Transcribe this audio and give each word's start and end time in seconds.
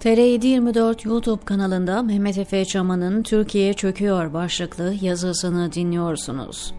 TR724 0.00 1.08
YouTube 1.08 1.44
kanalında 1.44 2.02
Mehmet 2.02 2.38
Efe 2.38 2.64
Çaman'ın 2.64 3.22
Türkiye 3.22 3.74
Çöküyor 3.74 4.32
başlıklı 4.32 4.94
yazısını 5.00 5.72
dinliyorsunuz. 5.72 6.74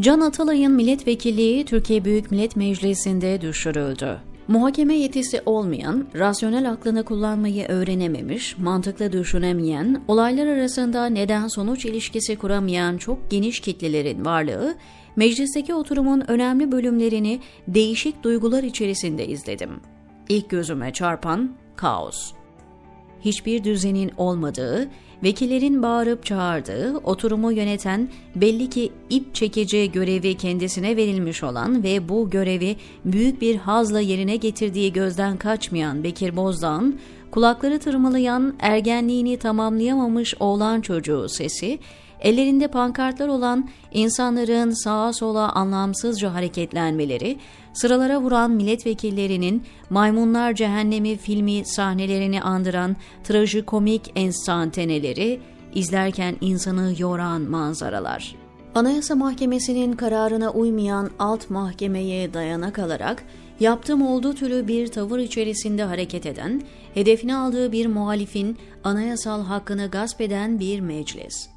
Can 0.00 0.20
Atalay'ın 0.20 0.72
milletvekilliği 0.72 1.64
Türkiye 1.64 2.04
Büyük 2.04 2.30
Millet 2.30 2.56
Meclisi'nde 2.56 3.40
düşürüldü. 3.40 4.18
Muhakeme 4.48 4.94
yetisi 4.94 5.42
olmayan, 5.46 6.08
rasyonel 6.14 6.70
aklını 6.70 7.04
kullanmayı 7.04 7.66
öğrenememiş, 7.68 8.58
mantıklı 8.58 9.12
düşünemeyen, 9.12 10.02
olaylar 10.08 10.46
arasında 10.46 11.06
neden-sonuç 11.06 11.84
ilişkisi 11.84 12.36
kuramayan 12.36 12.96
çok 12.96 13.30
geniş 13.30 13.60
kitlelerin 13.60 14.24
varlığı, 14.24 14.74
meclisteki 15.16 15.74
oturumun 15.74 16.24
önemli 16.30 16.72
bölümlerini 16.72 17.40
değişik 17.68 18.22
duygular 18.22 18.62
içerisinde 18.62 19.26
izledim. 19.26 19.70
İlk 20.30 20.50
gözüme 20.50 20.92
çarpan 20.92 21.50
kaos. 21.76 22.32
Hiçbir 23.20 23.64
düzenin 23.64 24.10
olmadığı, 24.16 24.88
vekillerin 25.22 25.82
bağırıp 25.82 26.24
çağırdığı, 26.24 26.96
oturumu 26.96 27.52
yöneten, 27.52 28.08
belli 28.34 28.70
ki 28.70 28.92
ip 29.10 29.34
çekici 29.34 29.92
görevi 29.92 30.36
kendisine 30.36 30.96
verilmiş 30.96 31.42
olan 31.42 31.82
ve 31.82 32.08
bu 32.08 32.30
görevi 32.30 32.76
büyük 33.04 33.40
bir 33.40 33.56
hazla 33.56 34.00
yerine 34.00 34.36
getirdiği 34.36 34.92
gözden 34.92 35.36
kaçmayan 35.36 36.04
Bekir 36.04 36.36
Bozdağ'ın, 36.36 37.00
kulakları 37.30 37.78
tırmalayan, 37.78 38.54
ergenliğini 38.60 39.36
tamamlayamamış 39.36 40.34
oğlan 40.40 40.80
çocuğu 40.80 41.28
sesi, 41.28 41.78
ellerinde 42.20 42.68
pankartlar 42.68 43.28
olan 43.28 43.68
insanların 43.92 44.70
sağa 44.70 45.12
sola 45.12 45.52
anlamsızca 45.52 46.34
hareketlenmeleri, 46.34 47.38
sıralara 47.72 48.20
vuran 48.20 48.50
milletvekillerinin 48.50 49.62
Maymunlar 49.90 50.54
Cehennemi 50.54 51.16
filmi 51.16 51.64
sahnelerini 51.64 52.42
andıran 52.42 52.96
trajikomik 53.24 54.12
enstantaneleri, 54.14 55.40
izlerken 55.74 56.36
insanı 56.40 56.94
yoran 56.98 57.42
manzaralar. 57.42 58.34
Anayasa 58.74 59.14
Mahkemesi'nin 59.14 59.92
kararına 59.92 60.50
uymayan 60.50 61.10
alt 61.18 61.50
mahkemeye 61.50 62.34
dayanak 62.34 62.78
alarak 62.78 63.24
yaptım 63.60 64.02
olduğu 64.02 64.34
türü 64.34 64.68
bir 64.68 64.88
tavır 64.88 65.18
içerisinde 65.18 65.84
hareket 65.84 66.26
eden, 66.26 66.62
hedefine 66.94 67.36
aldığı 67.36 67.72
bir 67.72 67.86
muhalifin 67.86 68.58
anayasal 68.84 69.44
hakkını 69.44 69.86
gasp 69.90 70.20
eden 70.20 70.60
bir 70.60 70.80
meclis. 70.80 71.48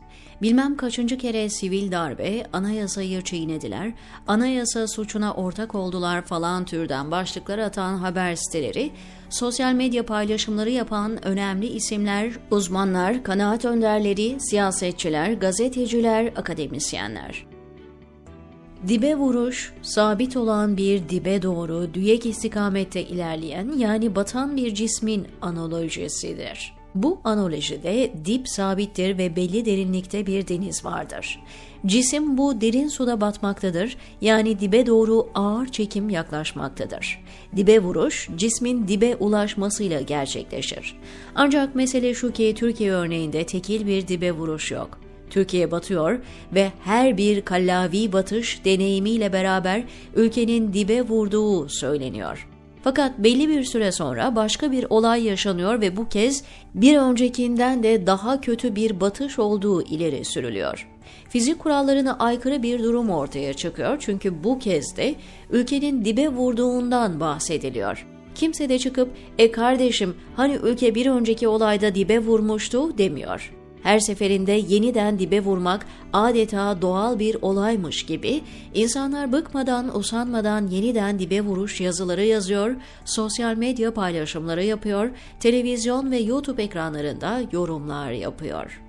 Bilmem 0.42 0.78
kaçıncı 0.78 1.18
kere 1.18 1.50
sivil 1.50 1.92
darbe, 1.92 2.46
anayasayı 2.54 3.22
çiğnediler, 3.22 3.94
anayasa 4.28 4.88
suçuna 4.88 5.34
ortak 5.34 5.76
oldular 5.76 6.22
falan 6.22 6.66
türden 6.66 7.12
başlıklar 7.12 7.60
atan 7.60 7.98
haber 7.98 8.36
siteleri, 8.36 8.92
sosyal 9.30 9.74
medya 9.74 10.06
paylaşımları 10.06 10.70
yapan 10.70 11.26
önemli 11.26 11.68
isimler, 11.68 12.32
uzmanlar, 12.52 13.24
kanaat 13.24 13.66
önderleri, 13.66 14.38
siyasetçiler, 14.40 15.34
gazeteciler, 15.34 16.26
akademisyenler. 16.36 17.46
Dibe 18.88 19.16
vuruş, 19.16 19.74
sabit 19.82 20.38
olan 20.38 20.78
bir 20.78 21.10
dibe 21.10 21.42
doğru 21.42 21.94
düyek 21.94 22.26
istikamette 22.26 23.04
ilerleyen 23.04 23.72
yani 23.78 24.16
batan 24.16 24.58
bir 24.58 24.74
cismin 24.74 25.28
analojisidir. 25.42 26.83
Bu 26.96 27.20
analojide 27.24 28.12
dip 28.26 28.50
sabittir 28.50 29.18
ve 29.18 29.36
belli 29.36 29.66
derinlikte 29.66 30.26
bir 30.26 30.48
deniz 30.48 30.86
vardır. 30.86 31.40
Cisim 31.86 32.38
bu 32.38 32.62
derin 32.62 32.88
suda 32.88 33.22
batmaktadır, 33.22 33.98
yani 34.22 34.60
dibe 34.60 34.86
doğru 34.86 35.30
ağır 35.36 35.68
çekim 35.68 36.10
yaklaşmaktadır. 36.10 37.24
Dibe 37.56 37.80
vuruş, 37.80 38.30
cismin 38.36 38.88
dibe 38.88 39.16
ulaşmasıyla 39.16 40.02
gerçekleşir. 40.02 40.96
Ancak 41.36 41.76
mesele 41.76 42.14
şu 42.14 42.32
ki 42.32 42.54
Türkiye 42.58 42.92
örneğinde 42.92 43.46
tekil 43.46 43.88
bir 43.88 44.08
dibe 44.08 44.32
vuruş 44.32 44.72
yok. 44.72 45.00
Türkiye 45.30 45.72
batıyor 45.72 46.20
ve 46.54 46.72
her 46.84 47.18
bir 47.18 47.42
kallavi 47.42 48.14
batış 48.14 48.66
deneyimiyle 48.66 49.34
beraber 49.34 49.84
ülkenin 50.16 50.74
dibe 50.74 51.02
vurduğu 51.02 51.70
söyleniyor. 51.70 52.48
Fakat 52.84 53.18
belli 53.18 53.50
bir 53.50 53.64
süre 53.64 53.92
sonra 53.92 54.36
başka 54.36 54.72
bir 54.72 54.86
olay 54.90 55.24
yaşanıyor 55.24 55.82
ve 55.82 55.98
bu 55.98 56.10
kez 56.10 56.44
bir 56.76 56.98
öncekinden 56.98 57.84
de 57.84 58.08
daha 58.08 58.42
kötü 58.42 58.76
bir 58.76 59.00
batış 59.00 59.40
olduğu 59.40 59.82
ileri 59.82 60.26
sürülüyor. 60.26 60.88
Fizik 61.30 61.60
kurallarına 61.60 62.18
aykırı 62.20 62.64
bir 62.64 62.84
durum 62.84 63.10
ortaya 63.10 63.54
çıkıyor 63.54 63.98
çünkü 64.00 64.44
bu 64.44 64.60
kez 64.60 64.98
de 64.98 65.16
ülkenin 65.50 66.06
dibe 66.06 66.30
vurduğundan 66.30 67.20
bahsediliyor. 67.20 68.08
Kimse 68.36 68.70
de 68.70 68.80
çıkıp 68.80 69.10
e 69.38 69.52
kardeşim 69.52 70.16
hani 70.36 70.56
ülke 70.56 70.96
bir 70.96 71.06
önceki 71.06 71.48
olayda 71.48 71.96
dibe 71.96 72.20
vurmuştu 72.20 72.98
demiyor 72.98 73.63
her 73.84 74.00
seferinde 74.00 74.52
yeniden 74.52 75.20
dibe 75.20 75.40
vurmak 75.40 75.86
adeta 76.14 76.82
doğal 76.82 77.20
bir 77.20 77.38
olaymış 77.42 78.06
gibi 78.06 78.42
insanlar 78.74 79.32
bıkmadan 79.32 79.98
usanmadan 79.98 80.68
yeniden 80.68 81.20
dibe 81.20 81.42
vuruş 81.42 81.82
yazıları 81.82 82.26
yazıyor, 82.26 82.76
sosyal 83.06 83.56
medya 83.56 83.94
paylaşımları 83.94 84.64
yapıyor, 84.64 85.10
televizyon 85.40 86.12
ve 86.12 86.18
YouTube 86.18 86.64
ekranlarında 86.64 87.42
yorumlar 87.52 88.12
yapıyor. 88.12 88.82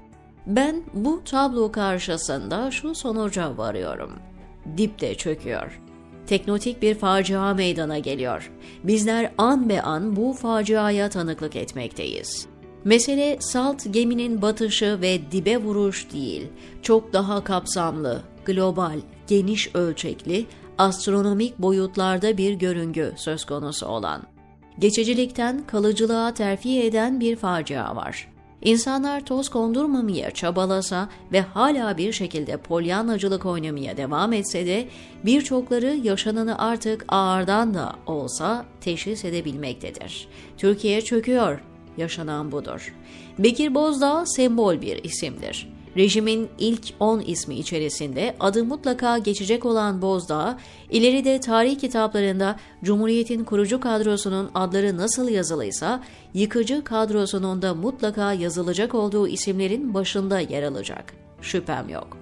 Ben 0.46 0.82
bu 0.94 1.22
tablo 1.24 1.72
karşısında 1.72 2.70
şu 2.70 2.94
sonuca 2.94 3.56
varıyorum. 3.56 4.12
Dip 4.76 5.00
de 5.00 5.14
çöküyor 5.14 5.80
teknotik 6.26 6.82
bir 6.82 6.94
facia 6.94 7.54
meydana 7.54 7.98
geliyor. 7.98 8.52
Bizler 8.84 9.32
an 9.38 9.68
be 9.68 9.82
an 9.82 10.16
bu 10.16 10.32
faciaya 10.32 11.08
tanıklık 11.08 11.56
etmekteyiz. 11.56 12.53
Mesele 12.84 13.36
salt 13.40 13.92
geminin 13.92 14.42
batışı 14.42 14.98
ve 15.00 15.20
dibe 15.32 15.56
vuruş 15.56 16.12
değil, 16.12 16.46
çok 16.82 17.12
daha 17.12 17.44
kapsamlı, 17.44 18.22
global, 18.44 19.00
geniş 19.26 19.74
ölçekli, 19.74 20.46
astronomik 20.78 21.58
boyutlarda 21.58 22.36
bir 22.36 22.54
görüngü 22.54 23.12
söz 23.16 23.44
konusu 23.44 23.86
olan. 23.86 24.22
Geçicilikten 24.78 25.66
kalıcılığa 25.66 26.34
terfi 26.34 26.82
eden 26.82 27.20
bir 27.20 27.36
facia 27.36 27.96
var. 27.96 28.28
İnsanlar 28.62 29.26
toz 29.26 29.48
kondurmamaya 29.48 30.30
çabalasa 30.30 31.08
ve 31.32 31.40
hala 31.40 31.96
bir 31.96 32.12
şekilde 32.12 32.56
polyanacılık 32.56 33.46
oynamaya 33.46 33.96
devam 33.96 34.32
etse 34.32 34.66
de 34.66 34.88
birçokları 35.24 35.96
yaşananı 36.02 36.58
artık 36.58 37.04
ağırdan 37.08 37.74
da 37.74 37.92
olsa 38.06 38.64
teşhis 38.80 39.24
edebilmektedir. 39.24 40.28
Türkiye 40.56 41.02
çöküyor 41.02 41.60
yaşanan 41.96 42.52
budur. 42.52 42.94
Bekir 43.38 43.74
Bozdağ 43.74 44.26
sembol 44.26 44.80
bir 44.80 45.04
isimdir. 45.04 45.74
Rejimin 45.96 46.48
ilk 46.58 46.82
10 47.00 47.20
ismi 47.20 47.54
içerisinde 47.54 48.36
adı 48.40 48.64
mutlaka 48.64 49.18
geçecek 49.18 49.64
olan 49.64 50.02
Bozdağ, 50.02 50.58
ileride 50.90 51.40
tarih 51.40 51.78
kitaplarında 51.78 52.56
Cumhuriyet'in 52.84 53.44
kurucu 53.44 53.80
kadrosunun 53.80 54.50
adları 54.54 54.96
nasıl 54.96 55.28
yazılıysa, 55.28 56.02
yıkıcı 56.34 56.84
kadrosunun 56.84 57.62
da 57.62 57.74
mutlaka 57.74 58.32
yazılacak 58.32 58.94
olduğu 58.94 59.28
isimlerin 59.28 59.94
başında 59.94 60.40
yer 60.40 60.62
alacak. 60.62 61.14
Şüphem 61.40 61.88
yok. 61.88 62.18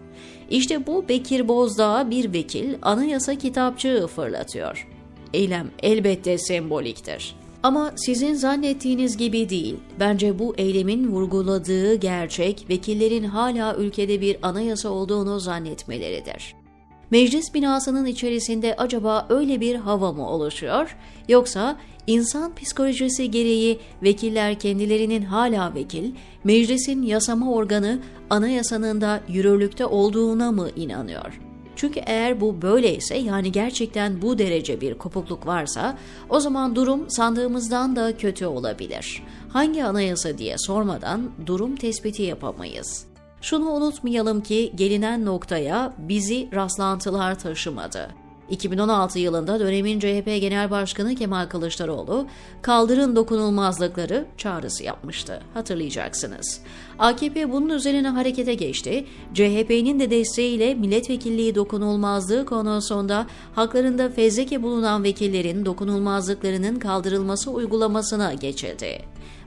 İşte 0.50 0.86
bu 0.86 1.08
Bekir 1.08 1.48
Bozdağ 1.48 2.10
bir 2.10 2.32
vekil 2.32 2.74
anayasa 2.82 3.34
kitapçığı 3.34 4.06
fırlatıyor. 4.06 4.88
Eylem 5.34 5.70
elbette 5.82 6.38
semboliktir. 6.38 7.41
Ama 7.62 7.92
sizin 7.96 8.34
zannettiğiniz 8.34 9.16
gibi 9.16 9.48
değil. 9.48 9.76
Bence 10.00 10.38
bu 10.38 10.54
eylemin 10.58 11.08
vurguladığı 11.08 11.94
gerçek 11.94 12.66
vekillerin 12.70 13.24
hala 13.24 13.76
ülkede 13.76 14.20
bir 14.20 14.36
anayasa 14.42 14.88
olduğunu 14.88 15.40
zannetmeleridir. 15.40 16.54
Meclis 17.10 17.54
binasının 17.54 18.06
içerisinde 18.06 18.76
acaba 18.76 19.26
öyle 19.28 19.60
bir 19.60 19.74
hava 19.74 20.12
mı 20.12 20.28
oluşuyor 20.28 20.96
yoksa 21.28 21.76
insan 22.06 22.54
psikolojisi 22.54 23.30
gereği 23.30 23.78
vekiller 24.02 24.58
kendilerinin 24.58 25.22
hala 25.22 25.74
vekil, 25.74 26.14
meclisin 26.44 27.02
yasama 27.02 27.52
organı 27.52 27.98
anayasanın 28.30 29.00
da 29.00 29.20
yürürlükte 29.28 29.86
olduğuna 29.86 30.52
mı 30.52 30.70
inanıyor?'' 30.76 31.51
Çünkü 31.82 32.00
eğer 32.06 32.40
bu 32.40 32.62
böyleyse 32.62 33.16
yani 33.16 33.52
gerçekten 33.52 34.22
bu 34.22 34.38
derece 34.38 34.80
bir 34.80 34.94
kopukluk 34.94 35.46
varsa 35.46 35.98
o 36.28 36.40
zaman 36.40 36.76
durum 36.76 37.10
sandığımızdan 37.10 37.96
da 37.96 38.16
kötü 38.16 38.46
olabilir. 38.46 39.22
Hangi 39.48 39.84
anayasa 39.84 40.38
diye 40.38 40.54
sormadan 40.58 41.30
durum 41.46 41.76
tespiti 41.76 42.22
yapamayız. 42.22 43.06
Şunu 43.40 43.70
unutmayalım 43.70 44.40
ki 44.40 44.72
gelinen 44.74 45.24
noktaya 45.24 45.92
bizi 45.98 46.48
rastlantılar 46.54 47.38
taşımadı. 47.38 48.21
2016 48.50 49.18
yılında 49.18 49.60
dönemin 49.60 50.00
CHP 50.00 50.26
Genel 50.26 50.70
Başkanı 50.70 51.14
Kemal 51.14 51.46
Kılıçdaroğlu 51.46 52.26
kaldırın 52.62 53.16
dokunulmazlıkları 53.16 54.26
çağrısı 54.36 54.84
yapmıştı. 54.84 55.42
Hatırlayacaksınız. 55.54 56.60
AKP 56.98 57.52
bunun 57.52 57.68
üzerine 57.68 58.08
harekete 58.08 58.54
geçti. 58.54 59.06
CHP'nin 59.34 60.00
de 60.00 60.10
desteğiyle 60.10 60.74
milletvekilliği 60.74 61.54
dokunulmazlığı 61.54 62.46
konusunda 62.46 63.26
haklarında 63.54 64.08
fezleke 64.08 64.62
bulunan 64.62 65.04
vekillerin 65.04 65.64
dokunulmazlıklarının 65.64 66.78
kaldırılması 66.78 67.50
uygulamasına 67.50 68.34
geçildi. 68.34 69.02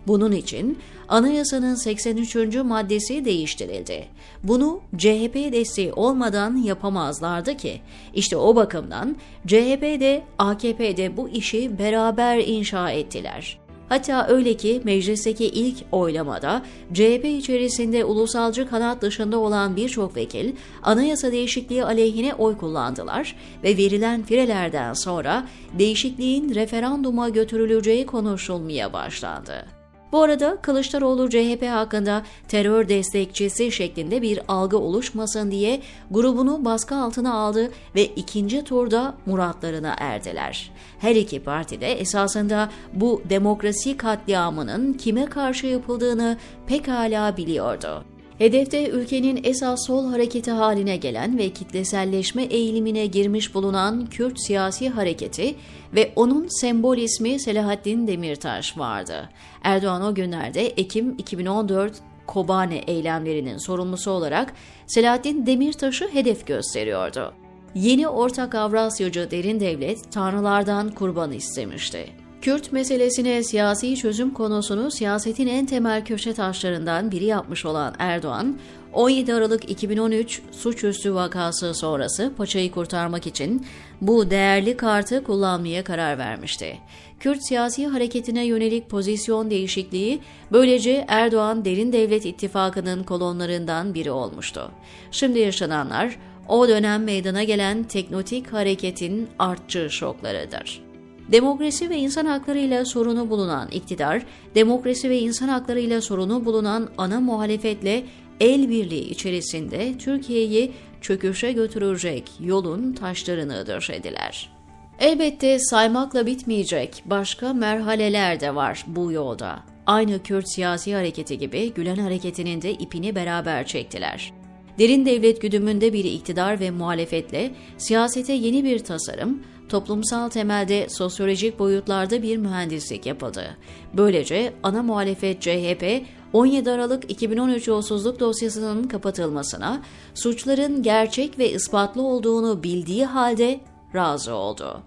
Bunun 0.08 0.32
için 0.32 0.80
anayasanın 1.08 1.76
83. 1.76 2.36
maddesi 2.56 3.26
değiştirildi. 3.26 4.08
Bunu 4.44 4.82
CHP 4.98 5.36
desteği 5.36 5.94
olmadan 5.94 6.56
yapamazlardı 6.58 7.58
ki. 7.58 7.82
İşte 8.14 8.38
o 8.38 8.56
bakımdan 8.56 9.16
CHP'de 9.48 10.24
AKP'de 10.38 11.18
bu 11.18 11.30
işi 11.30 11.80
beraber 11.80 12.38
inşa 12.38 12.92
ettiler. 12.92 13.60
Hatta 13.90 14.28
öyle 14.28 14.54
ki 14.54 14.82
meclisteki 14.84 15.46
ilk 15.46 15.78
oylamada 15.92 16.62
CHP 16.94 17.26
içerisinde 17.26 18.06
ulusalcı 18.06 18.70
kanat 18.70 19.02
dışında 19.02 19.38
olan 19.40 19.76
birçok 19.76 20.16
vekil 20.16 20.56
anayasa 20.84 21.32
değişikliği 21.32 21.84
aleyhine 21.84 22.34
oy 22.34 22.58
kullandılar 22.58 23.36
ve 23.64 23.78
verilen 23.78 24.24
firelerden 24.24 24.94
sonra 24.94 25.48
değişikliğin 25.80 26.56
referanduma 26.56 27.30
götürüleceği 27.30 28.06
konuşulmaya 28.06 28.94
başlandı. 28.94 29.66
Bu 30.12 30.24
arada 30.24 30.58
Kılıçdaroğlu 30.62 31.30
CHP 31.30 31.68
hakkında 31.70 32.24
terör 32.48 32.90
destekçisi 32.90 33.72
şeklinde 33.72 34.22
bir 34.22 34.40
algı 34.48 34.78
oluşmasın 34.78 35.52
diye 35.52 35.82
grubunu 36.12 36.66
baskı 36.66 36.96
altına 36.96 37.34
aldı 37.34 37.72
ve 37.96 38.06
ikinci 38.06 38.64
turda 38.64 39.16
muratlarına 39.26 39.96
erdiler. 40.00 40.72
Her 41.00 41.16
iki 41.16 41.44
parti 41.44 41.82
de 41.82 41.92
esasında 41.92 42.70
bu 42.94 43.22
demokrasi 43.30 43.98
katliamının 43.98 44.94
kime 44.94 45.26
karşı 45.26 45.68
yapıldığını 45.68 46.38
pekala 46.68 47.38
biliyordu. 47.38 48.15
Hedefte 48.38 48.90
ülkenin 48.90 49.40
esas 49.44 49.86
sol 49.88 50.10
hareketi 50.10 50.52
haline 50.52 50.98
gelen 50.98 51.38
ve 51.38 51.50
kitleselleşme 51.50 52.44
eğilimine 52.44 53.06
girmiş 53.06 53.56
bulunan 53.56 54.06
Kürt 54.06 54.40
siyasi 54.40 54.90
hareketi 54.90 55.56
ve 55.94 56.12
onun 56.16 56.48
sembol 56.62 56.98
ismi 56.98 57.40
Selahattin 57.40 58.08
Demirtaş 58.08 58.78
vardı. 58.78 59.30
Erdoğan 59.64 60.02
o 60.02 60.16
günlerde 60.16 60.68
Ekim 60.68 61.16
2014 61.18 61.94
Kobane 62.28 62.78
eylemlerinin 62.78 63.58
sorumlusu 63.58 64.12
olarak 64.12 64.54
Selahattin 64.88 65.46
Demirtaş'ı 65.46 66.08
hedef 66.14 66.48
gösteriyordu. 66.48 67.34
Yeni 67.76 68.08
ortak 68.08 68.56
Avrasyacı 68.56 69.32
derin 69.32 69.60
devlet 69.60 70.12
tanrılardan 70.12 70.92
kurban 70.92 71.32
istemişti. 71.32 72.25
Kürt 72.46 72.72
meselesine 72.72 73.44
siyasi 73.44 73.96
çözüm 73.96 74.34
konusunu 74.34 74.92
siyasetin 74.92 75.48
en 75.48 75.66
temel 75.66 76.06
köşe 76.06 76.34
taşlarından 76.34 77.12
biri 77.12 77.26
yapmış 77.26 77.66
olan 77.66 77.96
Erdoğan, 78.00 78.58
17 78.94 79.34
Aralık 79.34 79.70
2013 79.70 80.42
suçüstü 80.52 81.14
vakası 81.14 81.74
sonrası 81.74 82.34
paçayı 82.38 82.72
kurtarmak 82.72 83.28
için 83.28 83.66
bu 84.02 84.30
değerli 84.30 84.78
kartı 84.78 85.24
kullanmaya 85.24 85.84
karar 85.84 86.18
vermişti. 86.18 86.78
Kürt 87.20 87.48
siyasi 87.48 87.88
hareketine 87.88 88.46
yönelik 88.46 88.90
pozisyon 88.90 89.50
değişikliği 89.50 90.20
böylece 90.52 91.06
Erdoğan 91.08 91.66
Derin 91.66 91.94
Devlet 91.94 92.26
İttifakı'nın 92.26 93.04
kolonlarından 93.04 93.94
biri 93.94 94.12
olmuştu. 94.12 94.72
Şimdi 95.12 95.40
yaşananlar 95.40 96.18
o 96.48 96.68
dönem 96.68 97.04
meydana 97.04 97.44
gelen 97.44 97.84
teknotik 97.84 98.54
hareketin 98.54 99.30
artçı 99.40 99.90
şoklarıdır. 99.92 100.85
Demokrasi 101.32 101.90
ve 101.90 101.98
insan 101.98 102.26
haklarıyla 102.26 102.86
sorunu 102.86 103.30
bulunan 103.30 103.70
iktidar, 103.72 104.26
demokrasi 104.56 105.10
ve 105.10 105.20
insan 105.20 105.48
haklarıyla 105.48 106.02
sorunu 106.02 106.46
bulunan 106.46 106.90
ana 106.98 107.20
muhalefetle 107.20 108.04
el 108.40 108.70
birliği 108.70 109.10
içerisinde 109.10 109.98
Türkiye'yi 109.98 110.72
çöküşe 111.02 111.52
götürecek 111.52 112.32
yolun 112.40 112.94
taşlarını 112.94 113.68
döşediler. 113.68 114.56
Elbette 115.00 115.60
saymakla 115.60 116.26
bitmeyecek 116.26 117.04
başka 117.06 117.54
merhaleler 117.54 118.40
de 118.40 118.56
var 118.56 118.86
bu 118.88 119.12
yolda. 119.12 119.60
Aynı 119.86 120.24
Kürt 120.24 120.50
siyasi 120.50 120.96
hareketi 120.96 121.38
gibi 121.38 121.74
Gülen 121.74 121.96
hareketinin 121.96 122.62
de 122.62 122.74
ipini 122.74 123.16
beraber 123.16 123.66
çektiler. 123.68 124.34
Derin 124.80 125.06
devlet 125.06 125.42
güdümünde 125.42 125.94
bir 125.94 126.06
iktidar 126.06 126.60
ve 126.60 126.72
muhalefetle 126.72 127.52
siyasete 127.78 128.34
yeni 128.34 128.64
bir 128.64 128.80
tasarım, 128.80 129.44
toplumsal 129.70 130.30
temelde 130.30 130.90
sosyolojik 130.90 131.60
boyutlarda 131.60 132.22
bir 132.22 132.38
mühendislik 132.38 133.06
yapıldı. 133.06 133.58
Böylece 133.94 134.54
ana 134.64 134.84
muhalefet 134.84 135.42
CHP 135.42 136.06
17 136.34 136.72
Aralık 136.72 137.12
2013 137.12 137.68
yolsuzluk 137.68 138.20
dosyasının 138.20 138.84
kapatılmasına, 138.84 139.82
suçların 140.14 140.84
gerçek 140.84 141.40
ve 141.40 141.52
ispatlı 141.52 142.02
olduğunu 142.02 142.64
bildiği 142.64 143.06
halde 143.06 143.60
razı 143.96 144.34
oldu. 144.34 144.84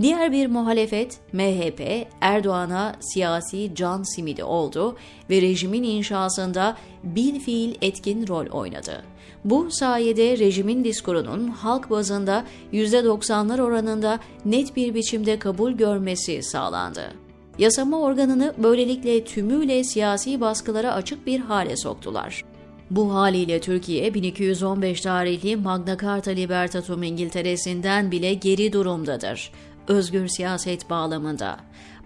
Diğer 0.00 0.32
bir 0.32 0.46
muhalefet 0.46 1.20
MHP 1.32 2.06
Erdoğan'a 2.20 2.96
siyasi 3.00 3.74
can 3.74 4.02
simidi 4.02 4.44
oldu 4.44 4.96
ve 5.30 5.42
rejimin 5.42 5.82
inşasında 5.82 6.76
bil 7.02 7.40
fiil 7.40 7.74
etkin 7.82 8.28
rol 8.28 8.46
oynadı. 8.46 9.04
Bu 9.44 9.70
sayede 9.70 10.38
rejimin 10.38 10.84
diskurunun 10.84 11.48
halk 11.48 11.90
bazında 11.90 12.44
%90'lar 12.72 13.60
oranında 13.60 14.18
net 14.44 14.76
bir 14.76 14.94
biçimde 14.94 15.38
kabul 15.38 15.72
görmesi 15.72 16.42
sağlandı. 16.42 17.12
Yasama 17.58 18.00
organını 18.00 18.54
böylelikle 18.58 19.24
tümüyle 19.24 19.84
siyasi 19.84 20.40
baskılara 20.40 20.92
açık 20.92 21.26
bir 21.26 21.40
hale 21.40 21.76
soktular. 21.76 22.44
Bu 22.90 23.14
haliyle 23.14 23.60
Türkiye 23.60 24.14
1215 24.14 25.00
tarihli 25.00 25.56
Magna 25.56 25.98
Carta 25.98 26.30
Libertatum 26.30 27.02
İngiltere'sinden 27.02 28.10
bile 28.10 28.34
geri 28.34 28.72
durumdadır. 28.72 29.52
Özgür 29.88 30.28
siyaset 30.28 30.90
bağlamında. 30.90 31.56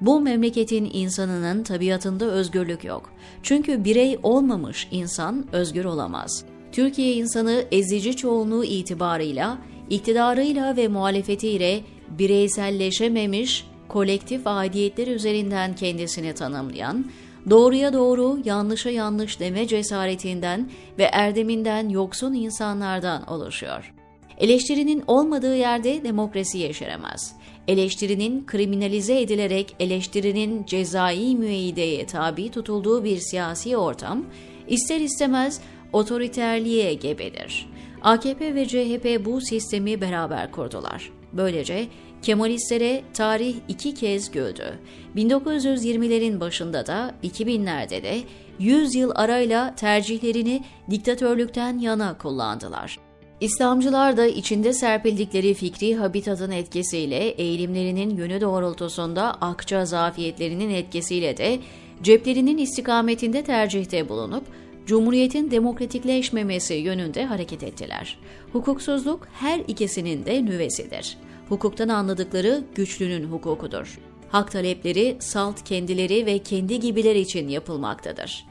Bu 0.00 0.20
memleketin 0.20 0.90
insanının 0.92 1.62
tabiatında 1.62 2.24
özgürlük 2.24 2.84
yok. 2.84 3.12
Çünkü 3.42 3.84
birey 3.84 4.18
olmamış 4.22 4.88
insan 4.90 5.46
özgür 5.52 5.84
olamaz. 5.84 6.44
Türkiye 6.72 7.14
insanı 7.14 7.64
ezici 7.72 8.16
çoğunluğu 8.16 8.64
itibarıyla, 8.64 9.58
iktidarıyla 9.90 10.76
ve 10.76 10.88
muhalefetiyle 10.88 11.80
bireyselleşememiş, 12.18 13.66
kolektif 13.88 14.46
aidiyetler 14.46 15.06
üzerinden 15.06 15.74
kendisini 15.74 16.34
tanımlayan, 16.34 17.04
doğruya 17.50 17.92
doğru, 17.92 18.38
yanlışa 18.44 18.90
yanlış 18.90 19.40
deme 19.40 19.66
cesaretinden 19.66 20.70
ve 20.98 21.02
erdeminden 21.02 21.88
yoksun 21.88 22.34
insanlardan 22.34 23.30
oluşuyor. 23.30 23.94
Eleştirinin 24.38 25.02
olmadığı 25.06 25.56
yerde 25.56 26.04
demokrasi 26.04 26.58
yeşeremez. 26.58 27.32
Eleştirinin 27.68 28.46
kriminalize 28.46 29.20
edilerek 29.20 29.76
eleştirinin 29.80 30.64
cezai 30.66 31.36
müeyyideye 31.36 32.06
tabi 32.06 32.50
tutulduğu 32.50 33.04
bir 33.04 33.18
siyasi 33.18 33.76
ortam, 33.76 34.24
ister 34.68 35.00
istemez 35.00 35.60
otoriterliğe 35.92 36.94
gebedir. 36.94 37.68
AKP 38.02 38.54
ve 38.54 38.68
CHP 38.68 39.24
bu 39.24 39.40
sistemi 39.40 40.00
beraber 40.00 40.52
kurdular. 40.52 41.10
Böylece 41.32 41.88
Kemalistlere 42.22 43.02
tarih 43.14 43.54
iki 43.68 43.94
kez 43.94 44.30
güldü. 44.30 44.78
1920'lerin 45.16 46.40
başında 46.40 46.86
da 46.86 47.14
2000'lerde 47.24 48.02
de 48.02 48.20
100 48.58 48.94
yıl 48.94 49.10
arayla 49.14 49.74
tercihlerini 49.74 50.64
diktatörlükten 50.90 51.78
yana 51.78 52.18
kullandılar. 52.18 52.98
İslamcılar 53.40 54.16
da 54.16 54.26
içinde 54.26 54.72
serpildikleri 54.72 55.54
fikri 55.54 55.96
habitatın 55.96 56.50
etkisiyle 56.50 57.28
eğilimlerinin 57.28 58.16
yönü 58.16 58.40
doğrultusunda 58.40 59.34
akça 59.34 59.86
zafiyetlerinin 59.86 60.70
etkisiyle 60.70 61.36
de 61.36 61.58
ceplerinin 62.02 62.58
istikametinde 62.58 63.44
tercihte 63.44 64.08
bulunup 64.08 64.44
Cumhuriyetin 64.86 65.50
demokratikleşmemesi 65.50 66.74
yönünde 66.74 67.24
hareket 67.24 67.62
ettiler. 67.62 68.18
Hukuksuzluk 68.52 69.28
her 69.32 69.58
ikisinin 69.68 70.26
de 70.26 70.44
nüvesidir. 70.44 71.18
Hukuktan 71.48 71.88
anladıkları 71.88 72.64
güçlünün 72.74 73.24
hukukudur. 73.24 73.98
Hak 74.28 74.50
talepleri 74.52 75.16
salt 75.20 75.64
kendileri 75.64 76.26
ve 76.26 76.38
kendi 76.38 76.80
gibiler 76.80 77.14
için 77.14 77.48
yapılmaktadır. 77.48 78.44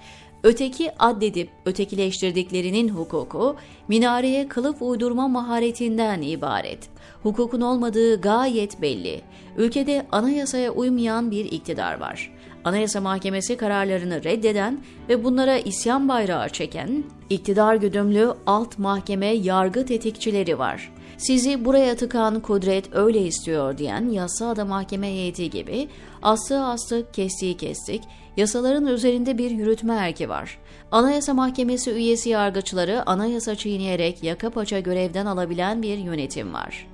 Öteki 0.43 0.91
addedip 0.99 1.49
ötekileştirdiklerinin 1.65 2.89
hukuku, 2.89 3.55
minareye 3.87 4.47
kılıf 4.47 4.81
uydurma 4.81 5.27
maharetinden 5.27 6.21
ibaret. 6.21 6.89
Hukukun 7.23 7.61
olmadığı 7.61 8.21
gayet 8.21 8.81
belli. 8.81 9.21
Ülkede 9.57 10.05
anayasaya 10.11 10.71
uymayan 10.71 11.31
bir 11.31 11.45
iktidar 11.45 11.99
var. 11.99 12.33
Anayasa 12.65 13.01
Mahkemesi 13.01 13.57
kararlarını 13.57 14.23
reddeden 14.23 14.83
ve 15.09 15.23
bunlara 15.23 15.57
isyan 15.57 16.09
bayrağı 16.09 16.49
çeken, 16.49 17.03
iktidar 17.29 17.75
güdümlü 17.75 18.33
alt 18.45 18.79
mahkeme 18.79 19.25
yargı 19.25 19.85
tetikçileri 19.85 20.59
var. 20.59 20.93
Sizi 21.17 21.65
buraya 21.65 21.95
tıkan 21.95 22.39
kudret 22.39 22.95
öyle 22.95 23.21
istiyor 23.21 23.77
diyen 23.77 24.09
yasa 24.09 24.55
da 24.55 24.65
mahkeme 24.65 25.07
heyeti 25.07 25.49
gibi 25.49 25.89
astığı 26.21 26.63
astık, 26.63 27.13
kestiği 27.13 27.57
kestik, 27.57 28.01
yasaların 28.37 28.87
üzerinde 28.87 29.37
bir 29.37 29.51
yürütme 29.51 29.93
erki 29.93 30.29
var. 30.29 30.59
Anayasa 30.91 31.33
Mahkemesi 31.33 31.91
üyesi 31.91 32.29
yargıçları 32.29 33.09
anayasa 33.09 33.55
çiğneyerek 33.55 34.23
yaka 34.23 34.49
paça 34.49 34.79
görevden 34.79 35.25
alabilen 35.25 35.81
bir 35.81 35.97
yönetim 35.97 36.53
var. 36.53 36.87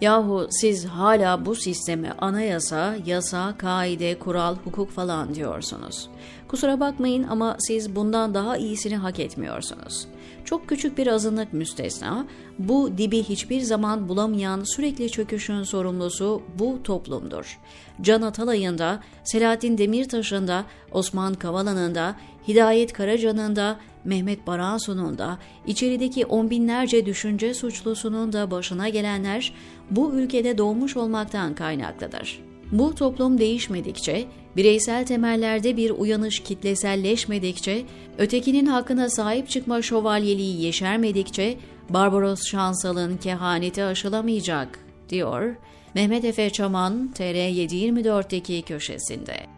Yahu 0.00 0.46
siz 0.50 0.84
hala 0.84 1.46
bu 1.46 1.54
sisteme 1.54 2.12
anayasa, 2.18 2.96
yasa, 3.06 3.54
kaide, 3.58 4.18
kural, 4.18 4.56
hukuk 4.64 4.90
falan 4.90 5.34
diyorsunuz. 5.34 6.08
Kusura 6.48 6.80
bakmayın 6.80 7.22
ama 7.22 7.56
siz 7.58 7.96
bundan 7.96 8.34
daha 8.34 8.56
iyisini 8.56 8.96
hak 8.96 9.20
etmiyorsunuz. 9.20 10.06
Çok 10.44 10.68
küçük 10.68 10.98
bir 10.98 11.06
azınlık 11.06 11.52
müstesna, 11.52 12.26
bu 12.58 12.98
dibi 12.98 13.22
hiçbir 13.22 13.60
zaman 13.60 14.08
bulamayan 14.08 14.64
sürekli 14.64 15.10
çöküşün 15.10 15.62
sorumlusu 15.62 16.42
bu 16.58 16.82
toplumdur. 16.82 17.58
Can 18.00 18.22
Atalay'ın 18.22 18.78
da, 18.78 19.00
Selahattin 19.24 19.78
Demirtaş'ın 19.78 20.48
da, 20.48 20.64
Osman 20.92 21.34
Kavala'nın 21.34 21.94
da, 21.94 22.14
Hidayet 22.48 22.92
Karaca'nın 22.92 23.56
da, 23.56 23.76
Mehmet 24.08 24.46
Baransu'nun 24.46 25.18
da, 25.18 25.38
içerideki 25.66 26.26
on 26.26 26.50
binlerce 26.50 27.06
düşünce 27.06 27.54
suçlusunun 27.54 28.32
da 28.32 28.50
başına 28.50 28.88
gelenler 28.88 29.52
bu 29.90 30.12
ülkede 30.12 30.58
doğmuş 30.58 30.96
olmaktan 30.96 31.54
kaynaklıdır. 31.54 32.40
Bu 32.72 32.94
toplum 32.94 33.38
değişmedikçe, 33.38 34.24
bireysel 34.56 35.06
temellerde 35.06 35.76
bir 35.76 35.90
uyanış 35.90 36.40
kitleselleşmedikçe, 36.40 37.84
ötekinin 38.18 38.66
hakkına 38.66 39.10
sahip 39.10 39.48
çıkma 39.48 39.82
şövalyeliği 39.82 40.62
yeşermedikçe, 40.62 41.56
Barbaros 41.90 42.40
Şansal'ın 42.50 43.16
kehaneti 43.16 43.84
aşılamayacak, 43.84 44.78
diyor 45.08 45.56
Mehmet 45.94 46.24
Efe 46.24 46.50
Çaman 46.50 47.12
TR724'deki 47.14 48.62
köşesinde. 48.62 49.57